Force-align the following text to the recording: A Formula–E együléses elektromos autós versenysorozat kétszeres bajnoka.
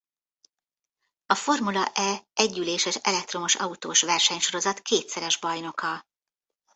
A 1.25 1.35
Formula–E 1.35 2.21
együléses 2.33 2.95
elektromos 2.95 3.55
autós 3.55 4.01
versenysorozat 4.01 4.79
kétszeres 4.79 5.39
bajnoka. 5.39 6.05